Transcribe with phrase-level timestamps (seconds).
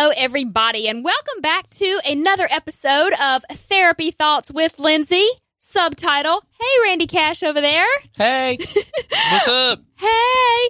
[0.00, 5.26] Hello, everybody, and welcome back to another episode of Therapy Thoughts with Lindsay.
[5.58, 7.84] Subtitle: Hey, Randy Cash over there.
[8.16, 8.58] Hey,
[9.32, 9.80] what's up?
[9.98, 10.68] Hey,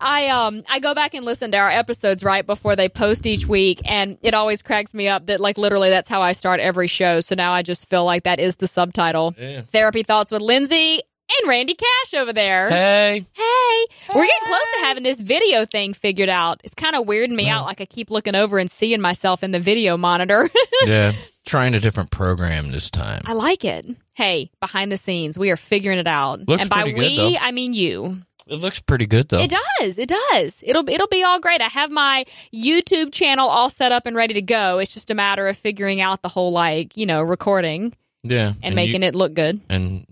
[0.00, 3.46] I um I go back and listen to our episodes right before they post each
[3.46, 6.86] week, and it always cracks me up that like literally that's how I start every
[6.86, 7.20] show.
[7.20, 9.34] So now I just feel like that is the subtitle.
[9.38, 9.60] Yeah.
[9.60, 11.02] Therapy Thoughts with Lindsay
[11.38, 12.68] and Randy Cash over there.
[12.68, 16.60] Hey, Hey, we're getting close to having this video thing figured out.
[16.64, 17.66] It's kind of weirding me out.
[17.66, 20.50] Like I keep looking over and seeing myself in the video monitor.
[20.86, 21.12] yeah,
[21.46, 23.22] trying a different program this time.
[23.26, 23.86] I like it.
[24.14, 26.46] Hey, behind the scenes, we are figuring it out.
[26.48, 27.34] Looks and by pretty good, we, though.
[27.40, 28.18] I mean you.
[28.46, 29.38] It looks pretty good though.
[29.38, 29.96] It does.
[29.98, 30.60] It does.
[30.66, 31.60] It'll it'll be all great.
[31.60, 34.78] I have my YouTube channel all set up and ready to go.
[34.78, 38.74] It's just a matter of figuring out the whole like, you know, recording yeah, and,
[38.74, 39.60] making it look good.
[39.68, 40.04] and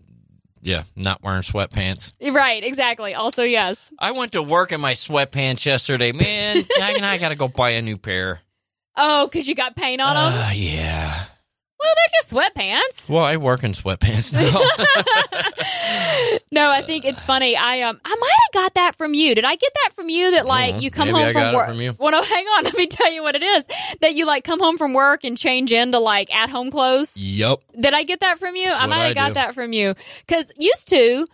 [0.69, 2.13] yeah, not wearing sweatpants.
[2.21, 3.15] Right, exactly.
[3.15, 3.91] Also, yes.
[3.99, 6.13] I went to work in my sweatpants yesterday.
[6.13, 8.41] Man, I, I got to go buy a new pair.
[8.97, 10.41] Oh, cuz you got paint on them?
[10.41, 11.25] Uh, yeah.
[11.81, 13.09] Well, they're just sweatpants.
[13.11, 14.61] Well, I work in sweatpants now.
[16.51, 17.57] no, I think it's funny.
[17.57, 19.35] I um I might have got that from you.
[19.35, 20.83] Did I get that from you that like Mhm.
[20.83, 21.69] you come Maybe home I from work?
[21.69, 21.95] from you.
[21.99, 22.65] Well, no, hang on.
[22.65, 23.67] Let me tell you what it is.
[24.01, 27.17] That you like come home from work and change into like at home clothes.
[27.17, 27.59] yep.
[27.79, 28.67] Did I get that from you?
[28.67, 29.35] That's I might have got do.
[29.35, 29.95] that from you.
[30.27, 31.27] Because used to,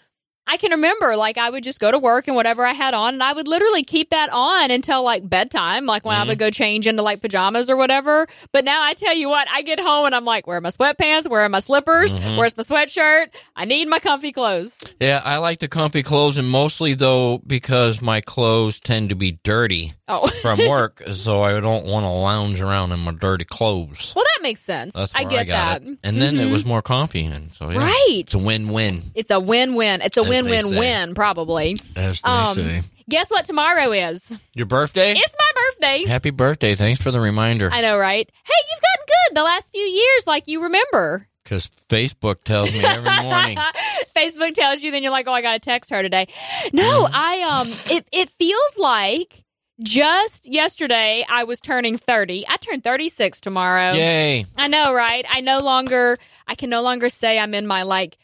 [0.46, 3.14] I can remember like I would just go to work and whatever I had on,
[3.14, 6.28] and I would literally keep that on until like bedtime, like when I Mm-hmm.
[6.28, 8.26] would go change into like pajamas or whatever.
[8.52, 10.68] But now I tell you what, I get home and I'm like, where are my
[10.68, 11.28] sweatpants?
[11.28, 12.14] Where are my slippers?
[12.14, 12.36] Mhm.
[12.36, 13.28] Where's my sweatshirt?
[13.56, 14.82] I need my comfy clothes.
[15.00, 19.38] Yeah, I like the comfy clothes, and mostly though because my clothes tend to be
[19.44, 24.12] dirty Oh, from work, so I don't want to lounge around in my dirty clothes.
[24.14, 24.94] well, that makes sense.
[24.94, 25.88] That's I get got that.
[25.88, 25.98] it.
[26.02, 26.52] And then it Mhm.
[26.52, 28.06] was more coffee, and so yeah, right.
[28.20, 30.02] it's a win-win, It's a win-win.
[30.02, 31.76] It's a As win-win-win, probably.
[31.96, 32.82] as they Um, say.
[33.08, 34.32] Guess what tomorrow is?
[34.54, 35.12] Your birthday?
[35.16, 36.06] It's my birthday.
[36.06, 36.74] Happy birthday!
[36.74, 37.68] Thanks for the reminder.
[37.72, 38.28] I know, right?
[38.46, 41.26] Hey, you've gotten good the last few years, like you remember.
[41.44, 43.58] Because Facebook tells me every morning.
[44.16, 46.26] Facebook tells you, then you're like, oh, I got to text her today.
[46.72, 47.14] No, Mm-hmm.
[47.14, 49.43] I um, it it feels like
[49.82, 52.44] just yesterday I was turning thirty.
[52.48, 53.92] I turn thirty six tomorrow.
[53.92, 54.46] Yay!
[54.56, 55.24] I know, right?
[55.28, 58.16] I no longer, I can no longer say I'm in my like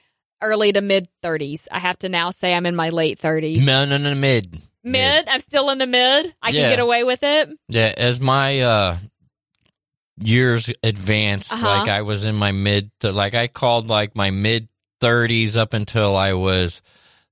[0.42, 1.68] early to mid thirties.
[1.70, 3.64] I have to now say I'm in my late thirties.
[3.66, 4.60] No, no, no, mid.
[4.82, 5.28] Mid.
[5.28, 6.34] I'm still in the mid.
[6.40, 7.50] I can get away with it.
[7.68, 8.96] Yeah, as my uh
[10.18, 11.66] years advanced, Uh-huh.
[11.66, 14.68] like I was in my mid, to, like I called like my mid
[15.02, 16.82] 30s up until I was,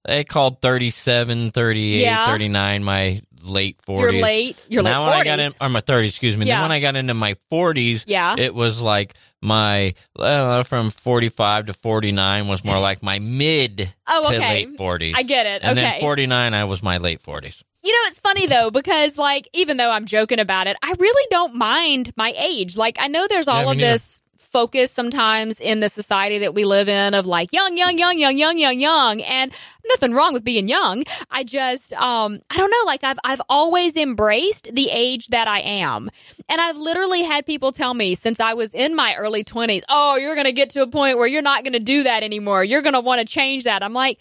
[0.07, 2.27] they called 37, 38, Yeah.
[2.27, 4.01] 39, my late 40s.
[4.01, 4.57] You're late.
[4.69, 6.47] You're now late when I got in, or my 30s, excuse me.
[6.47, 6.57] Yeah.
[6.57, 8.35] Then when I got into my 40s, Yeah.
[8.39, 14.31] it was like my uh, from 45 to 49 was more like my mid Oh,
[14.31, 14.67] to okay.
[14.67, 15.13] late 40s.
[15.17, 15.63] I get it.
[15.63, 15.91] and okay.
[15.93, 17.63] then 49 I was my late 40s.
[17.83, 21.27] You know, it's funny though, because like, even though I'm joking about it, I really
[21.31, 22.77] don't mind my age.
[22.77, 24.21] Like, I know there's all Yeah, of this
[24.53, 28.39] focus sometimes in the society that we live in of like young, young, young, young,
[28.39, 29.21] young, young, young.
[29.21, 29.53] And
[29.89, 31.05] nothing wrong with being young.
[31.31, 35.61] I just, um, I don't know, like I've, I've always embraced the age that I
[35.61, 36.11] am.
[36.49, 40.17] And I've literally had people tell me since I was in my early 20s, oh,
[40.17, 42.65] you're going to get to a point where you're not going to do that anymore.
[42.65, 43.83] You're going to want to change that.
[43.83, 44.19] I'm like,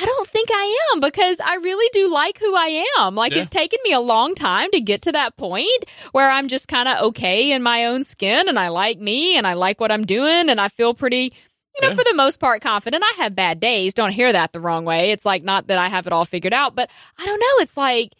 [0.00, 3.14] I don't think I am because I really do like who I am.
[3.16, 3.40] Like Yeah.
[3.40, 6.88] it's taken me a long time to get to that point where I'm just kind
[6.88, 10.04] of okay in my own skin and I like me and I like what I'm
[10.04, 11.32] doing and I feel pretty,
[11.74, 11.94] you know, Yeah.
[11.96, 13.02] for the most part confident.
[13.04, 13.92] I have bad days.
[13.94, 15.10] Don't hear that the wrong way.
[15.10, 16.88] It's like not that I have it all figured out, but
[17.18, 17.62] I don't know.
[17.62, 18.12] It's like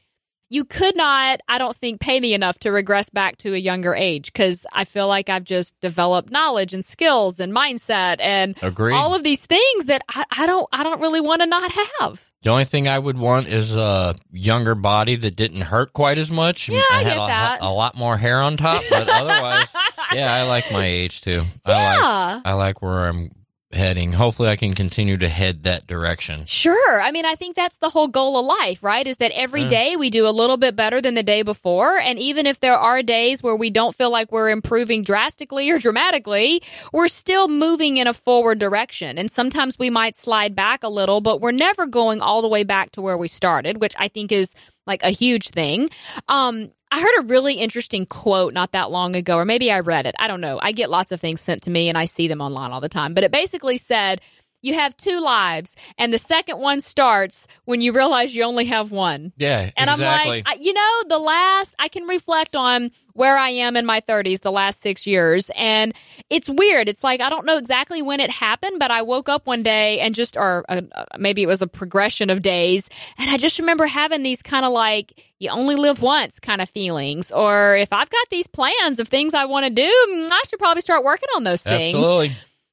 [0.48, 3.94] you could not, I don't think, pay me enough to regress back to a younger
[3.94, 8.94] age because I feel like I've just developed knowledge and skills and mindset and Agreed.
[8.94, 11.70] all of these things that I, I don't I don't really want to not
[12.00, 12.24] have.
[12.42, 16.30] The only thing I would want is a younger body that didn't hurt quite as
[16.30, 16.68] much.
[16.68, 17.58] Yeah, I and had get a, that.
[17.62, 19.66] a lot more hair on top, but otherwise,
[20.12, 21.42] yeah, I like my age too.
[21.64, 22.40] I like yeah.
[22.44, 23.32] I like where I'm
[23.72, 24.12] heading.
[24.12, 26.46] Hopefully, I can continue to head that direction.
[26.46, 27.00] Sure.
[27.02, 29.06] I mean, I think that's the whole goal of life, right?
[29.06, 29.68] Is that every Yeah.
[29.68, 31.98] day we do a little bit better than the day before.
[31.98, 35.78] And even if there are days where we don't feel like we're improving drastically or
[35.78, 36.62] dramatically,
[36.92, 39.18] we're still moving in a forward direction.
[39.18, 42.64] And sometimes we might slide back a little, but we're never going all the way
[42.64, 44.54] back to where we started, which I think is
[44.88, 45.88] like a huge thing.
[46.26, 50.06] Um, I heard a really interesting quote not that long ago, or maybe I read
[50.06, 50.14] it.
[50.18, 50.58] I don't know.
[50.60, 52.88] I get lots of things sent to me and I see them online all the
[52.88, 53.14] time.
[53.14, 54.20] But it basically said,
[54.60, 58.90] you have two lives, and the second one starts when you realize you only have
[58.90, 59.32] one.
[59.36, 60.02] Yeah, And exactly.
[60.02, 63.84] I'm like, I, you know, the last I can reflect on where I am in
[63.84, 65.50] my 30s the last six years.
[65.56, 65.92] And
[66.30, 66.88] it's weird.
[66.88, 69.98] It's like, I don't know exactly when it happened, but I woke up one day
[69.98, 70.82] and just, or uh,
[71.18, 72.88] maybe it was a progression of days.
[73.18, 76.70] And I just remember having these kind of like, you only live once kind of
[76.70, 77.32] feelings.
[77.32, 80.60] Or if I've got these plans of things I want to do, mm, I should
[80.60, 81.96] probably start working on those things.
[81.96, 82.30] Absolutely.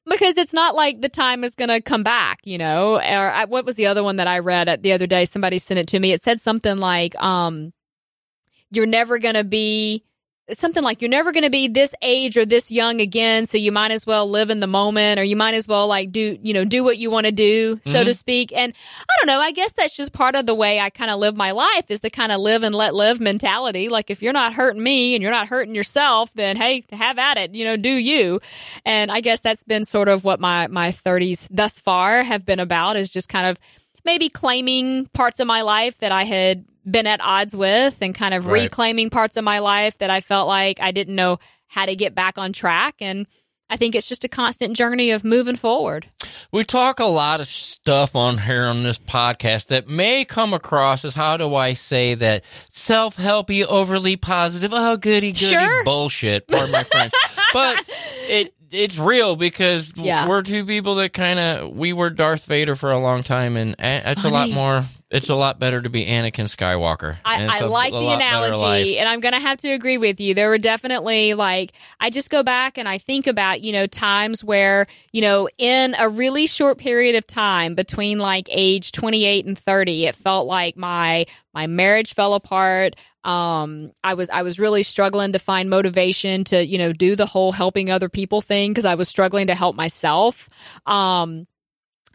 [0.08, 2.98] Because it's not like the time is going to come back, you know.
[2.98, 5.24] Or I, what was the other one that I read at the other day?
[5.24, 6.12] Somebody sent it to me.
[6.12, 7.72] It said something like, um,
[8.70, 10.04] "You're never going to be
[10.52, 13.72] something like you're never going to be this age or this young again so you
[13.72, 16.54] might as well live in the moment or you might as well like do you
[16.54, 18.04] know do what you want to do so mm-hmm.
[18.04, 18.52] to speak.
[18.52, 21.18] And i don't know i guess that's just part of the way i kind of
[21.18, 23.88] live my life is the kind of live and let live mentality.
[23.88, 27.38] Like if you're not hurting me and you're not hurting yourself then hey have at
[27.38, 28.40] it you know do you.
[28.84, 32.60] And i guess that's been sort of what my my 30s thus far have been
[32.60, 33.58] about is just kind of
[34.04, 38.34] maybe claiming parts of my life that i had been at odds with and kind
[38.34, 38.62] of right.
[38.62, 41.38] reclaiming parts of my life that I felt like I didn't know
[41.68, 42.96] how to get back on track.
[43.00, 43.26] And
[43.68, 46.08] I think it's just a constant journey of moving forward.
[46.52, 51.04] We talk a lot of stuff on here on this podcast that may come across
[51.04, 55.84] as how do I say that self helpy, overly positive, oh goody goody sure.
[55.84, 56.46] bullshit.
[56.46, 57.12] Pardon my French,
[57.52, 57.84] but
[58.28, 60.28] it it's real because yeah.
[60.28, 63.74] we're two people that kind of we were Darth Vader for a long time, and
[63.78, 67.16] it's, a lot more it's a lot better to be Anakin Skywalker.
[67.24, 70.34] I, I like the analogy, and I'm going to have to agree with you.
[70.34, 74.42] There were definitely like I just go back and I think about you know times
[74.42, 79.56] where you know in a really short period of time between like age 28 and
[79.56, 82.96] 30, it felt like my my marriage fell apart.
[83.22, 87.26] Um, I was I was really struggling to find motivation to you know do the
[87.26, 90.48] whole helping other people thing because I was struggling to help myself.
[90.84, 91.46] Um,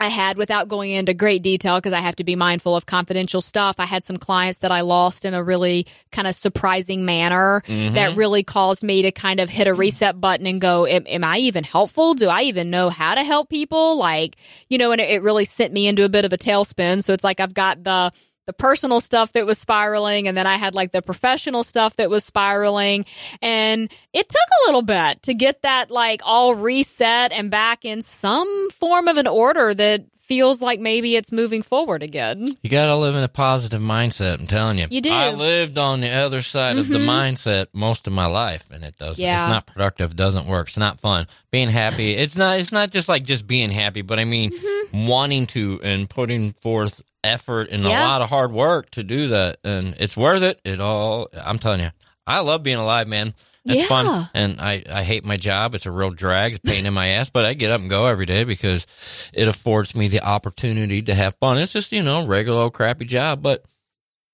[0.02, 3.40] I had without going into great detail because I have to be mindful of confidential
[3.40, 3.76] stuff.
[3.78, 7.94] I had some clients that I lost in a really kind of surprising manner mm-hmm.
[7.94, 11.24] that really caused me to kind of hit a reset button and go, am, am,
[11.24, 12.16] I even helpful?
[12.16, 13.96] Do I even know how to help people?
[13.96, 14.38] Like,
[14.70, 17.04] you know, and it, it really sent me into a bit of a tailspin.
[17.04, 18.12] So it's like I've got the,
[18.52, 22.10] the personal stuff that was spiraling and then I had like the professional stuff that
[22.10, 23.06] was spiraling
[23.42, 28.02] and it took a little bit to get that like all reset and back in
[28.02, 32.56] some form of an order that feels like maybe it's moving forward again.
[32.62, 34.88] You got to live in a positive mindset, I'm telling you.
[34.90, 35.12] You do.
[35.12, 36.80] I lived on the other side mm-hmm.
[36.80, 37.10] of the mm-hmm.
[37.10, 39.46] mindset most of my life and it doesn't yeah.
[39.46, 41.28] it's not productive, it doesn't work, it's not fun.
[41.52, 45.08] Being happy, it's not it's not just like just being happy, but I mean mm-hmm.
[45.08, 48.04] wanting to and putting forth effort and yeah.
[48.04, 50.60] a lot of hard work to do that, and it's worth it.
[50.64, 51.28] It all.
[51.34, 51.90] I'm telling you,
[52.26, 53.34] I love being alive, man.
[53.64, 53.86] It's yeah.
[53.86, 55.76] fun, and I I hate my job.
[55.76, 58.08] It's a real drag, it's pain in my ass, but I get up and go
[58.08, 58.88] every day because
[59.34, 61.60] it affords me the opportunity to have fun.
[61.60, 63.64] It's just you know regular old crappy job, but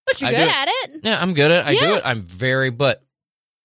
[0.06, 0.92] but you're I good at it.
[1.04, 1.66] Yeah, I'm good at.
[1.66, 1.68] it.
[1.68, 1.88] I yeah.
[1.88, 2.01] do it.
[2.06, 3.04] I'm very, but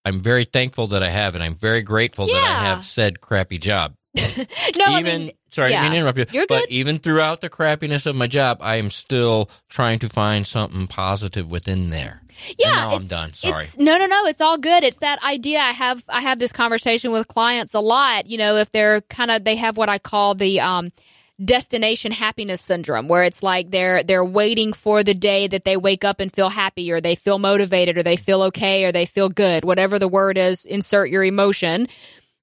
[0.05, 1.43] I'm very thankful that I have it.
[1.43, 2.35] I'm very grateful yeah.
[2.35, 3.95] that I have said crappy job.
[4.17, 4.43] no, even
[4.89, 5.82] I mean, sorry, yeah.
[5.82, 6.26] I mean interrupt you.
[6.32, 6.70] You're but good.
[6.70, 11.50] even throughout the crappiness of my job, I am still trying to find something positive
[11.50, 12.22] within there.
[12.58, 13.32] Yeah, I'm done.
[13.34, 13.66] Sorry.
[13.78, 14.26] No, no, no.
[14.26, 14.82] It's all good.
[14.82, 15.60] It's that idea.
[15.60, 18.26] I have I have this conversation with clients a lot.
[18.26, 20.90] You know, if they're kind of they have what I call the um,
[21.43, 26.04] destination happiness syndrome where it's like they're they're waiting for the day that they wake
[26.04, 29.28] up and feel happy or they feel motivated or they feel okay or they feel
[29.28, 31.88] good whatever the word is insert your emotion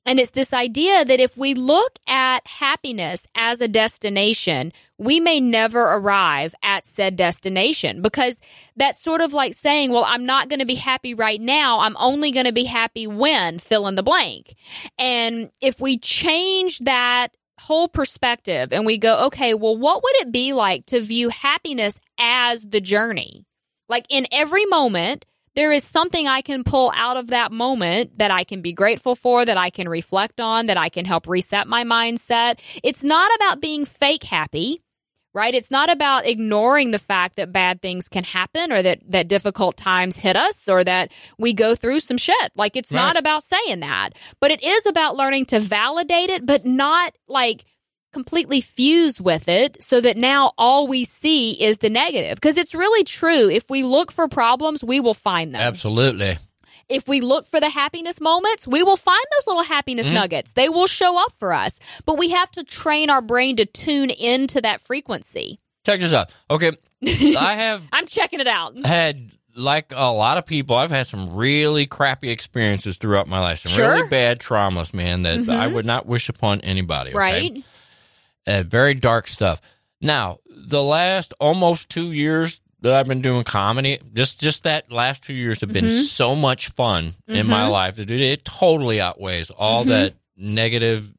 [0.09, 5.39] and it's this idea that if we look at happiness as a destination, we may
[5.39, 8.41] never arrive at said destination because
[8.75, 11.81] that's sort of like saying, well, I'm not going to be happy right now.
[11.81, 14.56] I'm only going to be happy when fill in the blank.
[14.97, 17.28] And if we change that
[17.59, 21.99] whole perspective and we go, okay, well, what would it be like to view happiness
[22.19, 23.45] as the journey?
[23.87, 25.25] Like in every moment,
[25.56, 29.15] there is something I can pull out of that moment that I can be grateful
[29.15, 32.59] for, that I can reflect on, that I can help reset my mindset.
[32.83, 34.79] It's not about being fake happy,
[35.33, 35.53] right?
[35.53, 39.77] It's not about ignoring the fact that bad things can happen or that, that difficult
[39.77, 42.51] times hit us or that we go through some shit.
[42.56, 43.01] Like it's right.
[43.01, 47.65] not about saying that, but it is about learning to validate it, but not like
[48.11, 52.35] completely fuse with it so that now all we see is the negative.
[52.35, 53.49] Because it's really true.
[53.49, 55.61] If we look for problems, we will find them.
[55.61, 56.37] Absolutely.
[56.87, 60.16] If we look for the happiness moments, we will find those little happiness mm-hmm.
[60.16, 60.54] nuggets.
[60.54, 61.80] They will show up for us.
[62.06, 65.59] But we have to train our brain to tune into that frequency.
[65.85, 66.31] Check this out.
[66.49, 66.71] Okay.
[67.06, 67.87] I have.
[67.94, 68.75] I'm checking it out.
[68.85, 73.59] Had like a lot of people, I've had some really crappy experiences throughout my life.
[73.59, 73.94] Some sure.
[73.94, 75.51] really bad traumas, man, that mm-hmm.
[75.51, 77.11] I would not wish upon anybody.
[77.11, 77.19] Okay?
[77.19, 77.63] Right.
[78.49, 79.61] Uh, very dark stuff.
[80.01, 85.23] Now, the last almost two years, that I've been doing comedy, just just that last
[85.23, 86.03] two years have been mm-hmm.
[86.03, 87.35] so much fun mm-hmm.
[87.35, 87.71] in my mm-hmm.
[87.71, 87.99] life.
[87.99, 89.89] It, it totally outweighs all mm-hmm.
[89.89, 91.11] that negative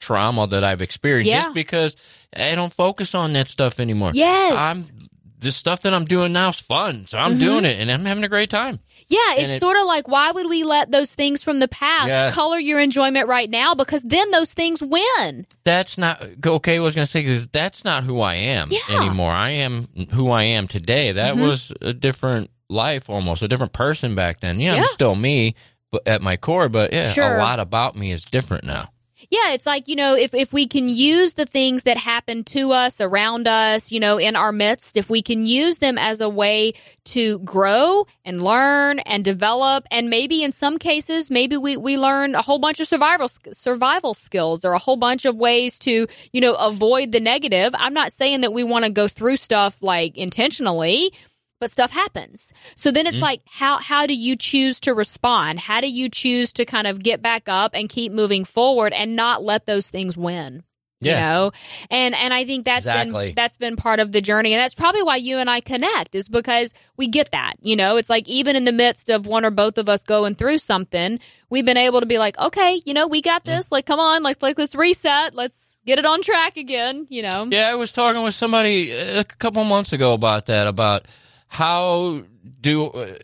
[0.00, 1.42] trauma that I've experienced yeah.
[1.42, 1.96] just because
[2.34, 4.10] I don't focus on that stuff anymore.
[4.14, 4.54] Yes.
[4.56, 5.06] I'm
[5.38, 7.06] the stuff that I'm doing now is fun.
[7.06, 7.40] So I'm mm-hmm.
[7.40, 8.80] doing it and I'm having a great time.
[9.08, 12.08] Yeah, it's it, sort of like why would we let those things from the past
[12.08, 12.30] yeah.
[12.30, 13.74] color your enjoyment right now?
[13.74, 15.46] Because then those things win.
[15.64, 16.76] That's not okay.
[16.76, 19.00] I was going to say because that's not who I am yeah.
[19.00, 19.30] anymore.
[19.30, 21.12] I am who I am today.
[21.12, 21.46] That mm-hmm.
[21.46, 24.58] was a different life, almost a different person back then.
[24.58, 24.80] Yeah, yeah.
[24.80, 25.54] I'm still me,
[25.92, 26.68] but at my core.
[26.68, 27.36] But yeah, sure.
[27.36, 28.90] a lot about me is different now.
[29.30, 32.72] Yeah, it's like, you know, if, if we can use the things that happen to
[32.72, 36.28] us, around us, you know, in our midst, if we can use them as a
[36.28, 41.96] way to grow and learn and develop, and maybe in some cases, maybe we, we
[41.96, 46.06] learn a whole bunch of survival, survival skills or a whole bunch of ways to,
[46.32, 47.74] you know, avoid the negative.
[47.78, 51.12] I'm not saying that we want to go through stuff like intentionally
[51.58, 52.52] but stuff happens.
[52.74, 53.24] So then it's mm-hmm.
[53.24, 55.60] like, how, how do you choose to respond?
[55.60, 59.16] How do you choose to kind of get back up and keep moving forward and
[59.16, 60.62] not let those things win?
[61.00, 61.12] Yeah.
[61.12, 61.52] You know,
[61.90, 63.26] and and I think that's exactly.
[63.26, 66.14] been that's been part of the journey, and that's probably why you and I connect
[66.14, 67.54] is because we get that.
[67.60, 70.36] You know, it's like even in the midst of one or both of us going
[70.36, 71.18] through something,
[71.50, 73.46] we've been able to be like, okay, you know, we got mm.
[73.46, 73.68] this.
[73.68, 73.72] Mm.
[73.72, 77.06] Like, come on, like like let's reset, let's get it on track again.
[77.10, 77.46] You know.
[77.50, 81.06] Yeah, I was talking with somebody a couple months ago about that about
[81.48, 82.22] how
[82.60, 83.18] do uh,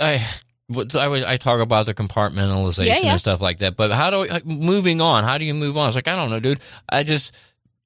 [0.00, 0.26] I?
[0.72, 3.10] I, I talk about the compartmentalization yeah, yeah.
[3.10, 5.24] and stuff like that, but how do I, moving on?
[5.24, 5.88] How do you move on?
[5.88, 6.60] It's like I don't know, dude.
[6.88, 7.32] I just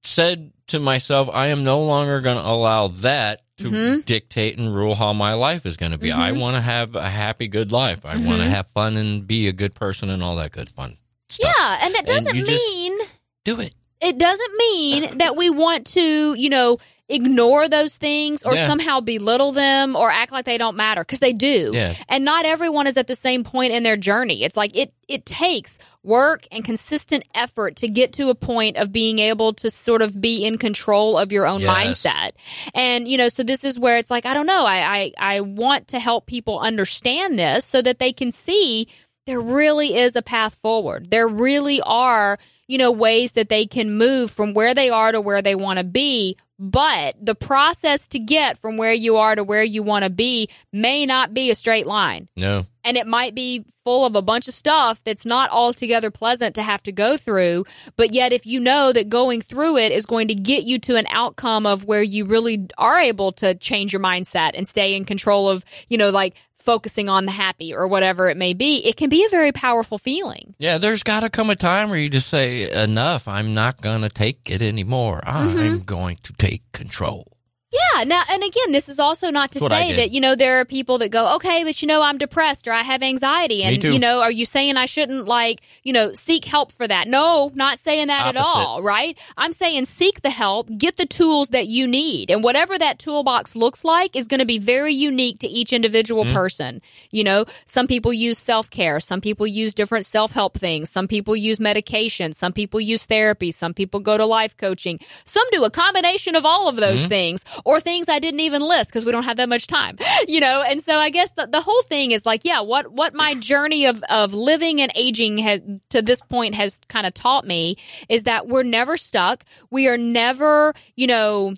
[0.03, 4.01] said to myself, I am no longer going to allow that to mm-hmm.
[4.01, 6.11] dictate and rule how my life is going to be.
[6.11, 6.21] Mm-hmm.
[6.21, 8.05] I want to have a happy, good life.
[8.05, 8.27] I mm-hmm.
[8.27, 10.97] want to have fun and be a good person and all that good fun.
[11.29, 11.55] Stuff.
[11.59, 12.99] Yeah, and that doesn't and mean
[13.45, 13.75] do it.
[14.01, 18.67] It doesn't mean that we want to, you know, ignore those things or yeah.
[18.67, 21.71] somehow belittle them or act like they don't matter because they do.
[21.73, 21.95] Yeah.
[22.09, 24.43] And not everyone is at the same point in their journey.
[24.43, 28.91] It's like it it takes work and consistent effort to get to a point of
[28.91, 31.77] being able to sort of be in control of your own yes.
[31.77, 32.31] mindset.
[32.75, 35.41] And you know, so this is where it's like I don't know, I I I
[35.43, 38.89] want to help people understand this so that they can see
[39.27, 41.11] there really is a path forward.
[41.11, 45.21] There really are, you know, ways that they can move from where they are to
[45.21, 49.45] where they want to be but the process to get from where you are to
[49.45, 52.29] where you want to be may not be a straight line.
[52.37, 52.65] No.
[52.85, 56.63] And it might be full of a bunch of stuff that's not altogether pleasant to
[56.63, 57.65] have to go through.
[57.97, 60.97] But yet, if you know that going through it is going to get you to
[60.97, 65.05] an outcome of where you really are able to change your mindset and stay in
[65.05, 68.97] control of, you know, like focusing on the happy or whatever it may be, it
[68.97, 70.55] can be a very powerful feeling.
[70.59, 74.01] Yeah, there's got to come a time where you just say, enough, I'm not going
[74.01, 75.21] to take it anymore.
[75.27, 75.59] Mm-hmm.
[75.59, 77.34] I'm going to take control.
[77.75, 78.05] Yeah.
[78.05, 80.99] Now, and again, this is also not to say that, you know, there are people
[80.99, 83.63] that go, okay, but you know, I'm depressed or I have anxiety.
[83.65, 87.09] And, you know, are you saying I shouldn't like, you know, seek help for that?
[87.09, 88.39] No, not saying that Opposite.
[88.39, 89.19] at all, right?
[89.37, 92.31] I'm saying seek the help, get the tools that you need.
[92.31, 96.25] And whatever that toolbox looks like is going to be very unique to each individual
[96.25, 96.35] mm-hmm.
[96.35, 96.83] person.
[97.11, 99.01] You know, some people use self care.
[99.01, 100.91] Some people use different self help things.
[100.91, 102.33] Some people use medication.
[102.33, 103.51] Some people use therapy.
[103.51, 105.01] Some people go to life coaching.
[105.25, 107.09] Some do a combination of all of those mm-hmm.
[107.09, 109.97] things or things I didn't even list because we don't have that much time,
[110.29, 110.63] you know?
[110.63, 113.87] And so I guess the, the whole thing is like, yeah, what, what my journey
[113.87, 117.77] of, of living and aging has to this point has kind of taught me
[118.09, 119.45] is that we're never stuck.
[119.71, 121.55] We are never, you know,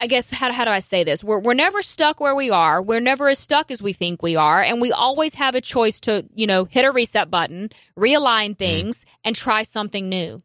[0.00, 1.24] I guess how, how do I say this?
[1.24, 2.82] We're we're never stuck where we are.
[2.82, 6.00] We're never as stuck as we think we are, and we always have a choice
[6.00, 8.52] to you know hit a reset button, realign mm-hmm.
[8.54, 9.08] things, mm.
[9.24, 10.40] and try something new.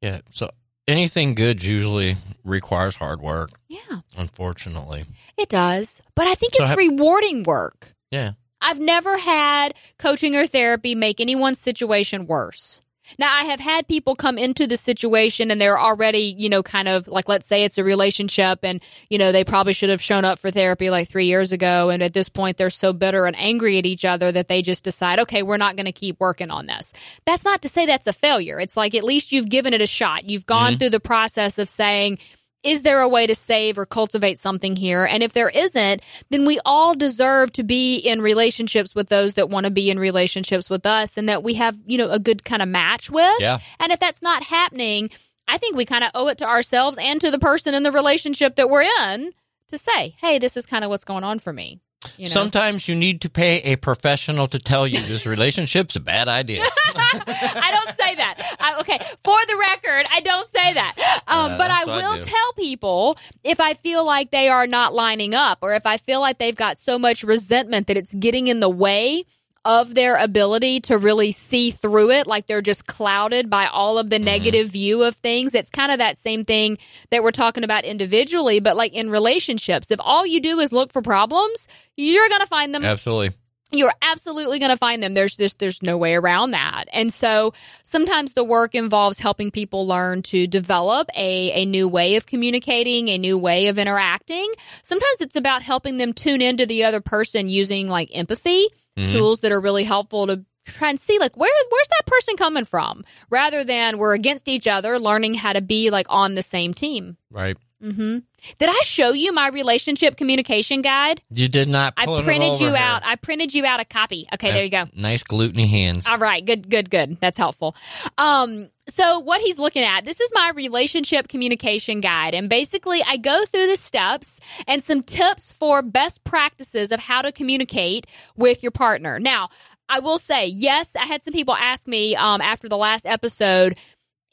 [0.00, 0.22] Yeah.
[0.30, 0.50] So
[0.90, 3.50] anything good usually requires hard work.
[3.68, 4.00] Yeah.
[4.16, 5.04] Unfortunately.
[5.38, 6.02] It does.
[6.14, 7.94] But I think so it's rewarding work.
[8.10, 8.32] Yeah.
[8.60, 12.80] I've never had coaching or therapy make anyone's situation worse.
[13.18, 16.88] Now, I have had people come into the situation and they're already, you know, kind
[16.88, 20.24] of like, let's say it's a relationship and, you know, they probably should have shown
[20.24, 21.90] up for therapy like three years ago.
[21.90, 24.84] And at this point, they're so bitter and angry at each other that they just
[24.84, 26.92] decide, okay, we're not going to keep working on this.
[27.24, 28.60] That's not to say that's a failure.
[28.60, 30.28] It's like at least you've given it a shot.
[30.28, 30.78] You've gone mm-hmm.
[30.78, 32.18] through the process of saying,
[32.62, 35.04] is there a way to save or cultivate something here?
[35.04, 39.48] And if there isn't, then we all deserve to be in relationships with those that
[39.48, 42.44] want to be in relationships with us and that we have, you know, a good
[42.44, 43.40] kind of match with.
[43.40, 43.58] Yeah.
[43.78, 45.10] And if that's not happening,
[45.48, 47.92] I think we kind of owe it to ourselves and to the person in the
[47.92, 49.32] relationship that we're in
[49.68, 51.80] to say, hey, this is kind of what's going on for me.
[52.16, 52.30] You know?
[52.30, 56.62] Sometimes you need to pay a professional to tell you this relationship's a bad idea.
[57.04, 58.56] I don't say that.
[58.58, 61.22] I, okay, for the record, I don't say that.
[61.28, 64.66] Um, Yeah, but I what I will tell people if I feel like they are
[64.66, 68.14] not lining up, or if I feel like they've got so much resentment that it's
[68.14, 69.24] getting in the way
[69.64, 74.08] of their ability to really see through it, like they're just clouded by all of
[74.08, 74.24] the Mm-hmm.
[74.24, 75.54] negative view of things.
[75.54, 76.78] It's kind of that same thing
[77.10, 79.90] that we're talking about individually, but like in relationships.
[79.90, 83.30] If all you do is look for problems, you're going to find them Absolutely.
[83.72, 87.52] you're absolutely going to find them there's there's there's no way around that and so
[87.84, 93.08] sometimes the work involves helping people learn to develop a, a new way of communicating
[93.08, 94.50] a new way of interacting
[94.82, 98.66] sometimes it's about helping them tune into the other person using like empathy
[99.00, 99.12] Mhm.
[99.12, 102.64] tools that are really helpful to try and see like where where's that person coming
[102.64, 106.72] from rather than we're against each other learning how to be like on the same
[106.74, 107.56] team Right.
[107.80, 108.18] Hmm
[108.58, 111.94] did i show you my relationship communication guide You did not.
[111.96, 112.76] I printed you here.
[112.76, 113.02] out.
[113.04, 114.26] I printed you out a copy.
[114.32, 114.84] Okay, there you go.
[114.94, 116.06] Nice gluteny hands.
[116.06, 117.20] All right, good, good, good.
[117.20, 117.76] That's helpful.
[118.18, 123.16] Um, so what he's looking at, this is my relationship communication guide, and basically I
[123.18, 128.06] go through the steps and some tips for best practices of how to communicate
[128.36, 129.18] with your partner.
[129.20, 129.50] Now,
[129.88, 133.76] I will say, yes, I had some people ask me um, after the last episode.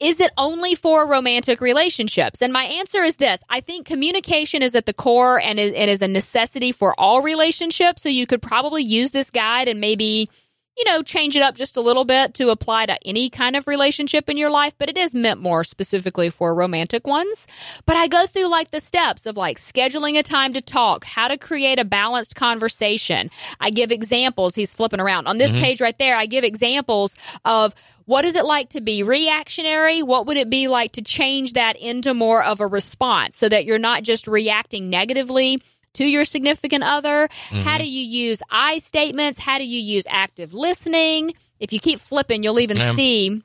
[0.00, 2.40] Is it only for romantic relationships?
[2.40, 3.42] And my answer is this.
[3.48, 7.22] I think communication is at the core and is, it is a necessity for all
[7.22, 8.02] relationships.
[8.02, 10.28] So you could probably use this guide and maybe
[10.78, 13.66] you know, change it up just a little bit to apply to any kind of
[13.66, 17.48] relationship in your life, but it is meant more specifically for romantic ones.
[17.84, 21.26] But I go through like the steps of like scheduling a time to talk, how
[21.26, 23.28] to create a balanced conversation.
[23.58, 24.54] I give examples.
[24.54, 25.62] He's flipping around on this mm-hmm.
[25.62, 26.14] page right there.
[26.14, 27.74] I give examples of
[28.08, 30.02] what is it like to be reactionary?
[30.02, 33.66] What would it be like to change that into more of a response so that
[33.66, 35.60] you're not just reacting negatively
[35.92, 37.28] to your significant other?
[37.50, 39.38] How do you use I statements?
[39.38, 41.34] How do you use active listening?
[41.60, 43.42] If you keep flipping, you'll even see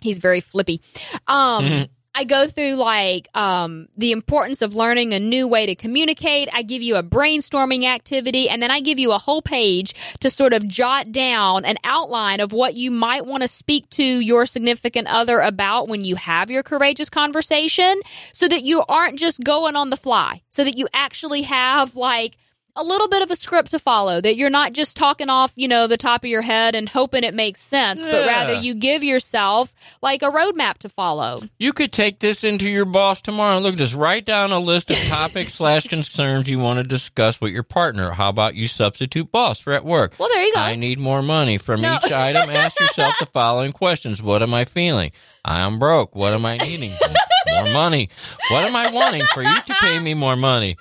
[0.00, 0.80] he's very flippy.
[1.28, 1.88] Um, Mhm.
[2.16, 6.48] I go through like um, the importance of learning a new way to communicate.
[6.52, 10.30] I give you a brainstorming activity, and then I give you a whole page to
[10.30, 14.46] sort of jot down an outline of what you might want to speak to your
[14.46, 18.00] significant other about when you have your courageous conversation,
[18.32, 22.36] so that you aren't just going on the fly, so that you actually have like
[22.76, 25.68] a little bit of a script to follow that you're not just talking off, you
[25.68, 29.04] know, the top of your head and hoping it makes sense, but rather you give
[29.04, 31.38] yourself like a roadmap to follow.
[31.58, 33.56] You could take this into your boss tomorrow.
[33.56, 37.40] And look, just write down a list of topics slash concerns you want to discuss
[37.40, 38.10] with your partner.
[38.10, 40.14] How about you substitute boss for at work?
[40.18, 40.60] Well, there you go.
[40.60, 41.58] I need more money.
[41.58, 41.98] From No.
[42.04, 44.20] each item, ask yourself the following questions.
[44.20, 45.12] What am I feeling?
[45.44, 46.14] I'm broke.
[46.16, 46.90] What am I needing?
[47.52, 48.08] more money.
[48.50, 50.76] What am I wanting for you to pay me more money?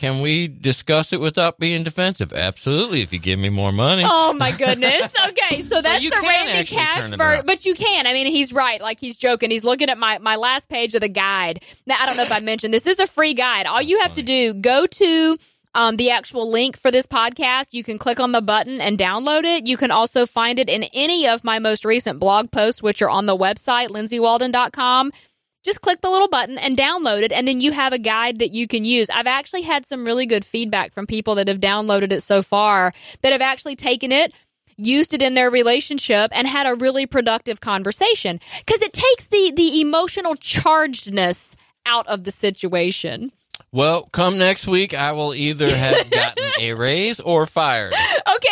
[0.00, 2.32] Can we discuss it without being defensive?
[2.32, 4.02] Absolutely, if you give me more money.
[4.06, 5.12] Oh my goodness.
[5.28, 7.44] Okay, so that's you the Randy Cash version.
[7.44, 8.06] But you can.
[8.06, 8.80] I mean, he's right.
[8.80, 9.50] Like he's joking.
[9.50, 11.62] He's looking at my my last page of the guide.
[11.84, 12.84] Now I don't know if I mentioned this.
[12.84, 13.66] This is a free guide.
[13.66, 15.36] All you have to do go to
[15.74, 17.74] um, the actual link for this podcast.
[17.74, 19.66] You can click on the button and download it.
[19.66, 23.10] You can also find it in any of my most recent blog posts, which are
[23.10, 25.12] on the website, lindsaywalden.com.
[25.62, 28.50] Just click the little button and download it, and then you have a guide that
[28.50, 29.10] you can use.
[29.10, 32.92] I've actually had some really good feedback from people that have downloaded it so far
[33.20, 34.32] that have actually taken it,
[34.78, 38.40] used it in their relationship, and had a really productive conversation.
[38.64, 43.30] Because it takes the the emotional chargedness out of the situation.
[43.72, 47.94] Well, come next week, I will either have gotten a raise or fired.
[48.36, 48.49] Okay,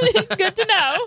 [0.00, 1.06] good, good to know.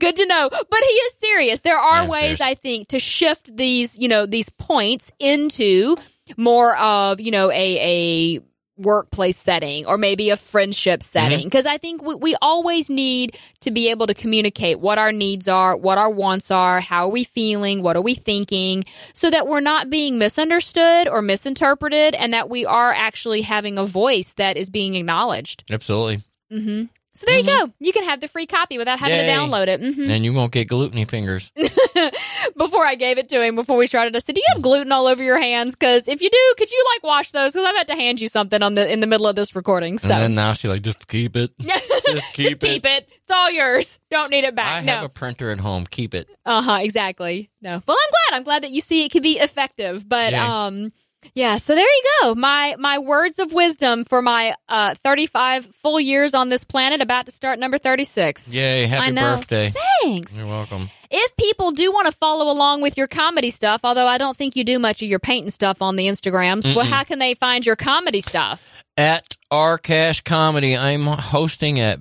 [0.00, 0.48] Good to know.
[0.50, 1.60] But he is serious.
[1.60, 2.40] There are I'm ways, serious.
[2.40, 5.96] I think, to shift these, you know, these points into
[6.36, 8.40] more of, you know, a a
[8.78, 13.70] workplace setting or maybe a friendship setting because i think we, we always need to
[13.70, 17.22] be able to communicate what our needs are what our wants are how are we
[17.22, 22.48] feeling what are we thinking so that we're not being misunderstood or misinterpreted and that
[22.48, 26.22] we are actually having a voice that is being acknowledged Absolutely.
[26.50, 27.70] hmm So there you go.
[27.78, 29.26] You can have the free copy without having Yay.
[29.26, 29.80] to download it.
[29.80, 31.52] hmm And you won't get gluteny fingers.
[32.56, 34.92] Before I gave it to him, before we started, I said, "Do you have gluten
[34.92, 35.74] all over your hands?
[35.74, 37.52] Because if you do, could you like wash those?
[37.52, 39.98] Because I've had to hand you something on the in the middle of this recording.
[39.98, 41.50] So And then now she's like, just keep it.
[41.60, 43.08] just keep keep it.
[43.08, 43.98] It's all yours.
[44.10, 44.66] Don't need it back.
[44.66, 44.88] I back.
[44.88, 45.06] have no.
[45.06, 45.86] a printer at home.
[45.86, 46.28] Keep it.
[46.44, 46.78] Uh huh.
[46.82, 47.50] Exactly.
[47.60, 47.82] No.
[47.86, 48.36] Well, I'm glad.
[48.38, 50.08] I'm glad that you see it could be effective.
[50.08, 50.38] But Yay.
[50.38, 50.92] um,
[51.34, 51.58] yeah.
[51.58, 52.34] So there you go.
[52.34, 57.26] My my words of wisdom for my uh 35 full years on this planet, about
[57.26, 58.54] to start number 36.
[58.54, 58.84] Yay.
[58.84, 59.36] I Happy know.
[59.36, 59.72] birthday.
[60.02, 60.38] Thanks.
[60.38, 60.88] You're welcome.
[61.10, 64.56] If people do want to follow along with your comedy stuff, although I don't think
[64.56, 66.90] you do much of your painting stuff on the Instagrams, well, Mm-mm.
[66.90, 68.66] how can they find your comedy stuff?
[68.96, 70.76] at R Cash Comedy.
[70.76, 71.98] I'm hosting at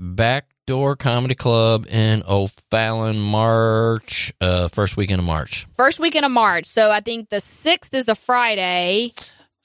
[0.67, 5.65] Backdoor Comedy Club in O'Fallon, March, uh, first weekend of March.
[5.73, 6.65] First weekend of March.
[6.65, 9.11] So I think the sixth is the Friday.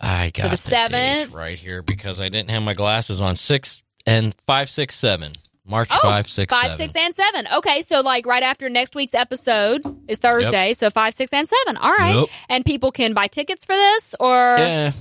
[0.01, 1.33] I got the the, seventh?
[1.35, 3.37] right here because I didn't have my glasses on.
[3.37, 5.33] Six and five, six, seven.
[5.69, 6.89] March Oh, five, six, Five, seven.
[6.91, 7.47] six, and seven.
[7.57, 11.77] Okay, so like right after next week's episode is Thursday, so five, six, and seven.
[11.77, 12.29] All right, Yep.
[12.49, 14.93] and people can buy tickets for this or Yeah,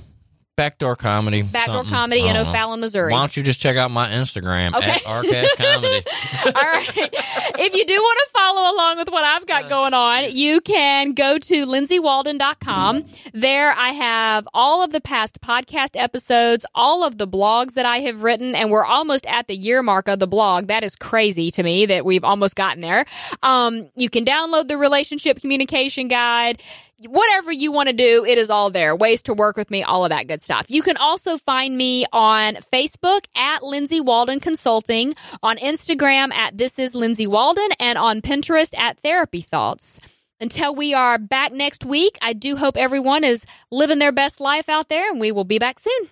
[0.56, 1.42] backdoor comedy.
[1.42, 1.94] Backdoor something.
[1.94, 2.50] Comedy in don't know.
[2.50, 3.12] O'Fallon, Missouri.
[3.12, 4.90] Why don't you just check out my Instagram Okay.
[4.90, 6.02] at R Comedy?
[6.46, 6.90] All right.
[7.58, 11.12] If you do want to follow along with what I've got going on, you can
[11.12, 13.04] go to lindsaywalden.com.
[13.32, 17.98] There I have all of the past podcast episodes, all of the blogs that I
[17.98, 20.66] have written, and we're almost at the year mark of the blog.
[20.68, 23.04] That is crazy to me that we've almost gotten there.
[23.42, 26.62] Um, you can download the relationship communication guide
[26.98, 28.96] whatever you want to do, it is all there.
[28.96, 30.66] Ways to work with me, all of that good stuff.
[30.68, 36.78] You can also find me on Facebook at Lindsay Walden Consulting, on Instagram at This
[36.78, 39.98] Is Lindsay Walden, and on Pinterest at Therapy Thoughts.
[40.40, 44.68] Until we are back next week, I do hope everyone is living their best life
[44.68, 46.10] out there, and we will be back soon.